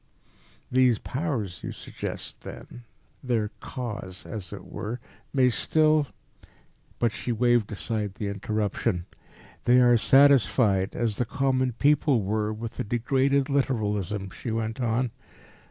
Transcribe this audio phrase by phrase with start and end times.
[0.71, 2.85] "These Powers, you suggest, then
[3.23, 4.99] their Kas, as it were
[5.31, 6.07] may still"
[6.97, 9.05] But she waved aside the interruption.
[9.65, 15.11] "They are satisfied, as the common people were, with a degraded literalism," she went on.